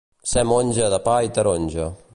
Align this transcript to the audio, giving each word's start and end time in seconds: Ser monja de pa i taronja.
Ser 0.29 0.43
monja 0.51 0.89
de 0.95 0.99
pa 1.09 1.19
i 1.27 1.31
taronja. 1.39 1.91